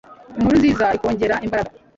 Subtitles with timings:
[0.37, 1.71] inkuru nziza ikongera imbaraga